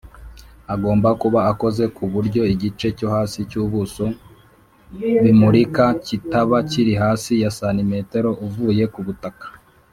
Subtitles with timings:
[0.73, 4.05] agomba kuba akoze kuburyo igice cyohasi cy’ubuso
[5.23, 7.91] bimurika kitaba kiri hasi ya cm
[8.47, 9.45] uvuye kubutaka